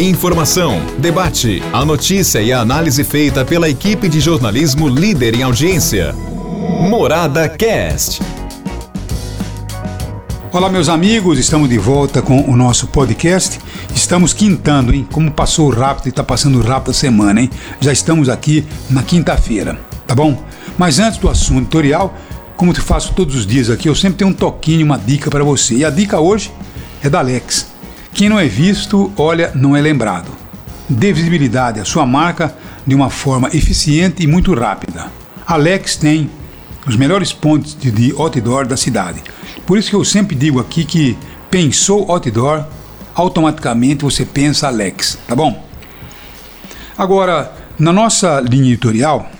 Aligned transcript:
Informação, 0.00 0.80
debate, 0.98 1.60
a 1.72 1.84
notícia 1.84 2.40
e 2.40 2.52
a 2.52 2.60
análise 2.60 3.02
feita 3.02 3.44
pela 3.44 3.68
equipe 3.68 4.08
de 4.08 4.20
jornalismo 4.20 4.88
líder 4.88 5.34
em 5.34 5.42
audiência. 5.42 6.14
Morada 6.88 7.48
Cast. 7.48 8.22
Olá, 10.52 10.68
meus 10.70 10.88
amigos, 10.88 11.36
estamos 11.36 11.68
de 11.68 11.78
volta 11.78 12.22
com 12.22 12.48
o 12.48 12.56
nosso 12.56 12.86
podcast. 12.86 13.58
Estamos 13.92 14.32
quintando, 14.32 14.94
hein? 14.94 15.04
Como 15.10 15.32
passou 15.32 15.68
rápido 15.68 16.06
e 16.06 16.10
está 16.10 16.22
passando 16.22 16.60
rápido 16.60 16.92
a 16.92 16.94
semana, 16.94 17.40
hein? 17.40 17.50
Já 17.80 17.92
estamos 17.92 18.28
aqui 18.28 18.64
na 18.88 19.02
quinta-feira, 19.02 19.80
tá 20.06 20.14
bom? 20.14 20.44
Mas 20.78 21.00
antes 21.00 21.18
do 21.18 21.28
assunto 21.28 21.62
editorial, 21.62 22.14
como 22.56 22.70
eu 22.70 22.76
faço 22.76 23.14
todos 23.14 23.34
os 23.34 23.44
dias 23.44 23.68
aqui, 23.68 23.88
eu 23.88 23.96
sempre 23.96 24.18
tenho 24.18 24.30
um 24.30 24.34
toquinho, 24.34 24.86
uma 24.86 24.96
dica 24.96 25.28
para 25.28 25.42
você. 25.42 25.74
E 25.74 25.84
a 25.84 25.90
dica 25.90 26.20
hoje 26.20 26.52
é 27.02 27.10
da 27.10 27.18
Alex. 27.18 27.77
Quem 28.12 28.28
não 28.28 28.38
é 28.38 28.46
visto, 28.46 29.12
olha, 29.16 29.52
não 29.54 29.76
é 29.76 29.80
lembrado. 29.80 30.30
Dê 30.88 31.12
visibilidade 31.12 31.80
à 31.80 31.84
sua 31.84 32.06
marca 32.06 32.54
de 32.86 32.94
uma 32.94 33.10
forma 33.10 33.48
eficiente 33.52 34.22
e 34.22 34.26
muito 34.26 34.54
rápida. 34.54 35.06
Alex 35.46 35.96
tem 35.96 36.30
os 36.86 36.96
melhores 36.96 37.32
pontos 37.32 37.76
de 37.78 38.12
outdoor 38.16 38.66
da 38.66 38.76
cidade. 38.76 39.22
Por 39.66 39.78
isso 39.78 39.90
que 39.90 39.96
eu 39.96 40.04
sempre 40.04 40.34
digo 40.34 40.58
aqui 40.58 40.84
que 40.84 41.16
pensou 41.50 42.10
outdoor, 42.10 42.64
automaticamente 43.14 44.04
você 44.04 44.24
pensa 44.24 44.68
Alex, 44.68 45.18
tá 45.26 45.36
bom? 45.36 45.66
Agora, 46.96 47.52
na 47.78 47.92
nossa 47.92 48.40
linha 48.40 48.68
editorial, 48.68 49.30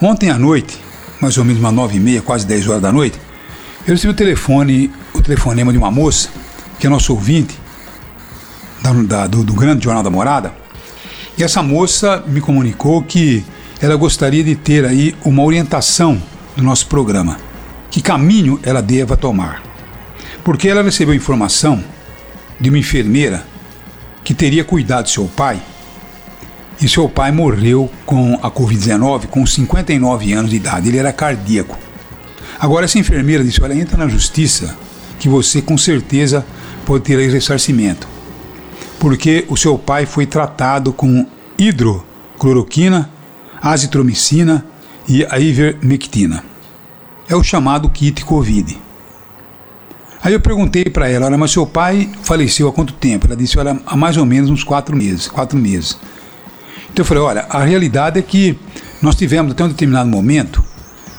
ontem 0.00 0.30
à 0.30 0.38
noite, 0.38 0.78
mais 1.20 1.36
ou 1.36 1.44
menos 1.44 1.60
umas 1.60 1.74
nove 1.74 1.96
e 1.96 2.00
meia, 2.00 2.22
quase 2.22 2.46
10 2.46 2.68
horas 2.68 2.82
da 2.82 2.92
noite, 2.92 3.18
eu 3.86 3.94
recebi 3.94 4.12
o 4.12 4.16
telefone, 4.16 4.90
o 5.12 5.20
telefonema 5.20 5.72
de 5.72 5.78
uma 5.78 5.90
moça, 5.90 6.28
que 6.78 6.86
é 6.86 6.90
nosso 6.90 7.12
ouvinte, 7.12 7.58
da, 8.86 9.02
da, 9.02 9.26
do, 9.26 9.42
do 9.42 9.52
grande 9.54 9.84
Jornal 9.84 10.02
da 10.02 10.10
Morada, 10.10 10.52
e 11.36 11.42
essa 11.42 11.62
moça 11.62 12.22
me 12.26 12.40
comunicou 12.40 13.02
que 13.02 13.44
ela 13.80 13.96
gostaria 13.96 14.42
de 14.42 14.54
ter 14.54 14.84
aí 14.84 15.14
uma 15.24 15.42
orientação 15.42 16.20
do 16.56 16.62
nosso 16.62 16.86
programa. 16.86 17.38
Que 17.90 18.00
caminho 18.00 18.58
ela 18.62 18.80
deva 18.80 19.16
tomar? 19.16 19.62
Porque 20.42 20.68
ela 20.68 20.82
recebeu 20.82 21.14
informação 21.14 21.82
de 22.58 22.70
uma 22.70 22.78
enfermeira 22.78 23.44
que 24.24 24.32
teria 24.32 24.64
cuidado 24.64 25.04
de 25.04 25.10
seu 25.10 25.26
pai 25.26 25.60
e 26.80 26.88
seu 26.88 27.08
pai 27.08 27.32
morreu 27.32 27.90
com 28.04 28.38
a 28.42 28.50
Covid-19 28.50 29.26
com 29.26 29.46
59 29.46 30.32
anos 30.32 30.50
de 30.50 30.56
idade. 30.56 30.88
Ele 30.88 30.98
era 30.98 31.12
cardíaco. 31.12 31.78
Agora, 32.58 32.86
essa 32.86 32.98
enfermeira 32.98 33.44
disse: 33.44 33.62
Olha, 33.62 33.74
entra 33.74 33.96
na 33.96 34.08
justiça 34.08 34.76
que 35.18 35.28
você 35.28 35.60
com 35.60 35.76
certeza 35.76 36.44
pode 36.84 37.04
ter 37.04 37.18
aí 37.18 37.28
ressarcimento. 37.28 38.15
Porque 38.98 39.44
o 39.48 39.56
seu 39.56 39.78
pai 39.78 40.06
foi 40.06 40.26
tratado 40.26 40.92
com 40.92 41.26
hidrocloroquina, 41.58 43.10
azitromicina 43.60 44.64
e 45.08 45.24
a 45.24 45.38
ivermectina. 45.38 46.44
É 47.28 47.34
o 47.34 47.42
chamado 47.42 47.88
kit 47.90 48.24
Covid. 48.24 48.78
Aí 50.22 50.32
eu 50.32 50.40
perguntei 50.40 50.84
para 50.86 51.08
ela, 51.08 51.26
olha, 51.26 51.38
mas 51.38 51.52
seu 51.52 51.66
pai 51.66 52.10
faleceu 52.22 52.68
há 52.68 52.72
quanto 52.72 52.92
tempo? 52.94 53.26
Ela 53.26 53.36
disse, 53.36 53.58
olha, 53.58 53.80
há 53.86 53.96
mais 53.96 54.16
ou 54.16 54.26
menos 54.26 54.50
uns 54.50 54.64
quatro 54.64 54.96
meses, 54.96 55.28
quatro 55.28 55.56
meses. 55.56 55.96
Então 56.90 57.02
eu 57.02 57.04
falei, 57.04 57.22
olha, 57.22 57.46
a 57.48 57.62
realidade 57.62 58.18
é 58.18 58.22
que 58.22 58.58
nós 59.00 59.14
tivemos 59.14 59.52
até 59.52 59.62
um 59.62 59.68
determinado 59.68 60.08
momento 60.08 60.64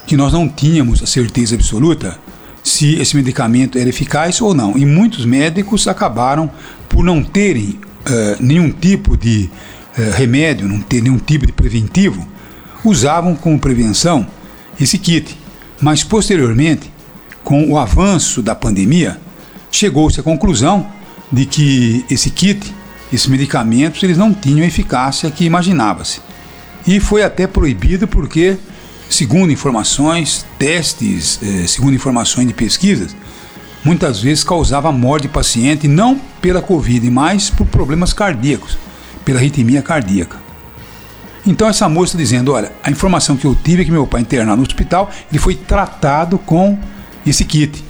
que 0.05 0.17
nós 0.17 0.33
não 0.33 0.49
tínhamos 0.49 1.01
a 1.03 1.05
certeza 1.05 1.55
absoluta 1.55 2.19
se 2.67 2.95
esse 2.95 3.15
medicamento 3.15 3.77
era 3.77 3.89
eficaz 3.89 4.41
ou 4.41 4.53
não. 4.53 4.77
E 4.77 4.85
muitos 4.85 5.25
médicos 5.25 5.87
acabaram 5.87 6.49
por 6.89 7.03
não 7.03 7.23
terem 7.23 7.79
uh, 7.79 8.37
nenhum 8.39 8.71
tipo 8.71 9.15
de 9.17 9.49
uh, 9.97 10.11
remédio, 10.15 10.67
não 10.67 10.79
ter 10.79 11.01
nenhum 11.01 11.17
tipo 11.17 11.45
de 11.45 11.53
preventivo, 11.53 12.27
usavam 12.83 13.35
como 13.35 13.59
prevenção 13.59 14.27
esse 14.79 14.97
kit. 14.97 15.37
Mas 15.81 16.03
posteriormente, 16.03 16.91
com 17.43 17.71
o 17.71 17.77
avanço 17.77 18.41
da 18.41 18.55
pandemia, 18.55 19.19
chegou-se 19.71 20.19
à 20.19 20.23
conclusão 20.23 20.87
de 21.31 21.45
que 21.45 22.05
esse 22.09 22.29
kit, 22.29 22.73
esses 23.11 23.27
medicamentos, 23.27 24.01
eles 24.03 24.17
não 24.17 24.33
tinham 24.33 24.63
a 24.63 24.67
eficácia 24.67 25.29
que 25.29 25.45
imaginava-se. 25.45 26.19
E 26.85 26.99
foi 26.99 27.23
até 27.23 27.45
proibido 27.45 28.07
porque, 28.07 28.57
segundo 29.09 29.51
informações, 29.51 30.45
testes, 30.57 31.39
eh, 31.41 31.67
segundo 31.67 31.95
informações 31.95 32.47
de 32.47 32.53
pesquisas, 32.53 33.15
muitas 33.83 34.19
vezes 34.21 34.43
causava 34.43 34.91
morte 34.91 35.23
de 35.23 35.29
paciente 35.29 35.87
não 35.87 36.19
pela 36.41 36.61
Covid, 36.61 37.09
mas 37.09 37.49
por 37.49 37.65
problemas 37.67 38.13
cardíacos, 38.13 38.77
pela 39.23 39.39
arritmia 39.39 39.81
cardíaca. 39.81 40.37
Então 41.45 41.69
essa 41.69 41.87
moça 41.87 42.17
dizendo, 42.17 42.51
olha, 42.51 42.73
a 42.83 42.91
informação 42.91 43.37
que 43.37 43.45
eu 43.45 43.55
tive 43.55 43.81
é 43.81 43.85
que 43.85 43.91
meu 43.91 44.05
pai 44.05 44.21
internado 44.21 44.57
no 44.57 44.67
hospital, 44.67 45.09
ele 45.31 45.39
foi 45.39 45.55
tratado 45.55 46.37
com 46.37 46.77
esse 47.25 47.45
kit. 47.45 47.83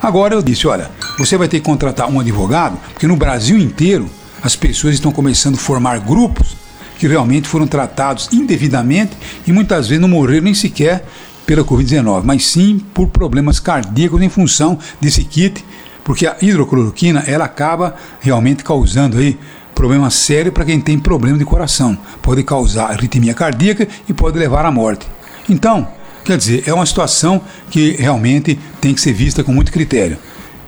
Agora 0.00 0.34
eu 0.34 0.42
disse, 0.42 0.66
olha, 0.66 0.90
você 1.18 1.36
vai 1.36 1.48
ter 1.48 1.60
que 1.60 1.66
contratar 1.66 2.10
um 2.10 2.18
advogado, 2.18 2.78
porque 2.92 3.06
no 3.06 3.16
Brasil 3.16 3.58
inteiro 3.58 4.08
as 4.42 4.56
pessoas 4.56 4.94
estão 4.94 5.12
começando 5.12 5.56
a 5.56 5.58
formar 5.58 5.98
grupos 5.98 6.56
que 7.04 7.08
realmente 7.08 7.46
foram 7.46 7.66
tratados 7.66 8.30
indevidamente 8.32 9.10
e 9.46 9.52
muitas 9.52 9.88
vezes 9.88 10.00
não 10.00 10.08
morreram 10.08 10.44
nem 10.44 10.54
sequer 10.54 11.04
pela 11.44 11.62
Covid-19, 11.62 12.22
mas 12.24 12.46
sim 12.46 12.80
por 12.94 13.08
problemas 13.08 13.60
cardíacos 13.60 14.22
em 14.22 14.30
função 14.30 14.78
desse 14.98 15.22
kit, 15.22 15.62
porque 16.02 16.26
a 16.26 16.34
hidrocloroquina 16.40 17.22
ela 17.26 17.44
acaba 17.44 17.94
realmente 18.20 18.64
causando 18.64 19.18
aí 19.18 19.38
problema 19.74 20.08
sério 20.08 20.50
para 20.50 20.64
quem 20.64 20.80
tem 20.80 20.98
problema 20.98 21.36
de 21.36 21.44
coração. 21.44 21.94
Pode 22.22 22.42
causar 22.42 22.86
arritmia 22.86 23.34
cardíaca 23.34 23.86
e 24.08 24.14
pode 24.14 24.38
levar 24.38 24.64
à 24.64 24.70
morte. 24.70 25.06
Então, 25.46 25.86
quer 26.24 26.38
dizer, 26.38 26.62
é 26.66 26.72
uma 26.72 26.86
situação 26.86 27.42
que 27.70 27.96
realmente 27.98 28.58
tem 28.80 28.94
que 28.94 29.00
ser 29.02 29.12
vista 29.12 29.44
com 29.44 29.52
muito 29.52 29.70
critério. 29.70 30.16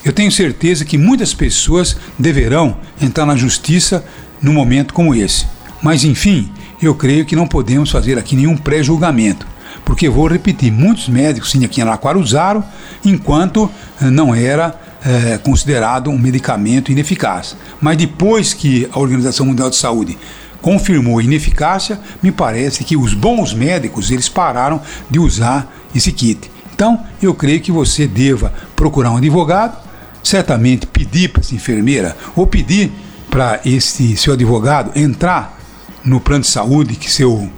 Eu 0.05 0.13
tenho 0.13 0.31
certeza 0.31 0.85
que 0.85 0.99
muitas 0.99 1.33
pessoas 1.33 1.97
deverão 2.19 2.77
entrar 3.01 3.25
na 3.25 3.37
justiça 3.37 4.05
num 4.43 4.53
momento 4.53 4.93
como 4.93 5.15
esse. 5.15 5.56
Mas, 5.83 6.05
enfim, 6.05 6.51
eu 6.81 6.95
creio 6.95 7.25
que 7.25 7.37
não 7.37 7.47
podemos 7.47 7.91
fazer 7.91 8.19
aqui 8.19 8.37
nenhum 8.37 8.57
pré-julgamento. 8.57 9.47
Porque, 9.85 10.09
vou 10.09 10.27
repetir, 10.27 10.73
muitos 10.73 11.09
médicos 11.09 11.51
sim, 11.51 11.65
aqui 11.65 11.81
em 11.81 11.85
Araquara 11.85 12.19
usaram 12.19 12.65
enquanto 13.05 13.71
eh, 14.01 14.11
não 14.11 14.35
era 14.35 14.79
é, 15.05 15.39
considerado 15.39 16.11
um 16.11 16.19
medicamento 16.19 16.91
ineficaz. 16.91 17.57
Mas 17.81 17.97
depois 17.97 18.53
que 18.53 18.89
a 18.91 18.99
Organização 18.99 19.47
Mundial 19.47 19.71
de 19.71 19.77
Saúde 19.77 20.19
confirmou 20.61 21.19
a 21.19 21.23
ineficácia, 21.23 22.01
me 22.21 22.33
parece 22.33 22.83
que 22.83 22.97
os 22.97 23.15
bons 23.15 23.55
médicos 23.55 24.11
eles 24.11 24.29
pararam 24.29 24.81
de 25.09 25.21
usar 25.21 25.73
esse 25.95 26.11
kit. 26.11 26.51
Então, 26.75 27.05
eu 27.23 27.33
creio 27.33 27.61
que 27.61 27.71
você 27.71 28.07
deva 28.07 28.53
procurar 28.75 29.13
um 29.13 29.17
advogado, 29.17 29.79
certamente 30.23 30.87
pedir 30.87 31.29
para 31.29 31.41
essa 31.41 31.55
enfermeira 31.55 32.17
ou 32.35 32.47
pedir 32.47 32.91
para 33.31 33.61
esse 33.65 34.17
seu 34.17 34.33
advogado 34.33 34.91
entrar 34.99 35.57
no 36.07 36.21
plano 36.21 36.43
de 36.43 36.49
saúde 36.49 36.97
que 36.97 37.11
seu 37.11 37.51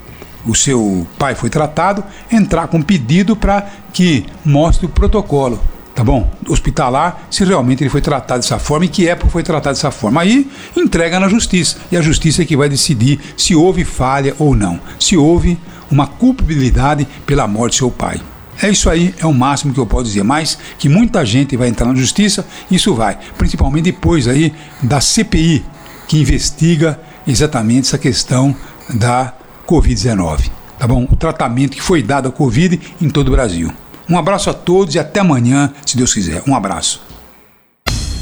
o 0.46 0.54
seu 0.54 1.06
pai 1.18 1.34
foi 1.34 1.50
tratado, 1.50 2.02
entrar 2.32 2.68
com 2.68 2.80
pedido 2.80 3.36
para 3.36 3.68
que 3.92 4.24
mostre 4.44 4.86
o 4.86 4.88
protocolo 4.88 5.60
tá 5.98 6.04
bom? 6.04 6.30
Hospitalar, 6.48 7.26
se 7.28 7.44
realmente 7.44 7.82
ele 7.82 7.90
foi 7.90 8.00
tratado 8.00 8.40
dessa 8.40 8.56
forma 8.56 8.84
e 8.84 8.88
que 8.88 9.08
época 9.08 9.32
foi 9.32 9.42
tratado 9.42 9.74
dessa 9.74 9.90
forma. 9.90 10.20
Aí 10.20 10.48
entrega 10.76 11.18
na 11.18 11.28
justiça 11.28 11.76
e 11.90 11.96
a 11.96 12.00
justiça 12.00 12.42
é 12.42 12.44
que 12.44 12.56
vai 12.56 12.68
decidir 12.68 13.18
se 13.36 13.52
houve 13.56 13.84
falha 13.84 14.32
ou 14.38 14.54
não, 14.54 14.78
se 15.00 15.16
houve 15.16 15.58
uma 15.90 16.06
culpabilidade 16.06 17.04
pela 17.26 17.48
morte 17.48 17.72
do 17.72 17.78
seu 17.78 17.90
pai. 17.90 18.20
É 18.62 18.70
isso 18.70 18.88
aí, 18.88 19.12
é 19.18 19.26
o 19.26 19.34
máximo 19.34 19.74
que 19.74 19.80
eu 19.80 19.86
posso 19.86 20.04
dizer. 20.04 20.22
Mas 20.22 20.56
que 20.78 20.88
muita 20.88 21.26
gente 21.26 21.56
vai 21.56 21.66
entrar 21.66 21.86
na 21.86 21.96
justiça, 21.96 22.46
isso 22.70 22.94
vai. 22.94 23.18
Principalmente 23.36 23.86
depois 23.86 24.28
aí 24.28 24.54
da 24.80 25.00
CPI, 25.00 25.64
que 26.06 26.20
investiga 26.20 27.00
exatamente 27.28 27.86
essa 27.86 27.98
questão 27.98 28.56
da 28.88 29.34
Covid-19. 29.66 30.50
Tá 30.78 30.86
bom? 30.86 31.06
O 31.10 31.16
tratamento 31.16 31.76
que 31.76 31.82
foi 31.82 32.02
dado 32.02 32.28
à 32.28 32.32
Covid 32.32 32.80
em 33.00 33.10
todo 33.10 33.28
o 33.28 33.32
Brasil. 33.32 33.72
Um 34.08 34.16
abraço 34.16 34.48
a 34.48 34.54
todos 34.54 34.94
e 34.94 34.98
até 34.98 35.20
amanhã, 35.20 35.72
se 35.84 35.96
Deus 35.96 36.14
quiser. 36.14 36.42
Um 36.46 36.54
abraço. 36.54 37.02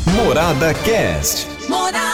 Morada 0.06 0.74
Cast. 0.74 1.46
Morada. 1.68 2.05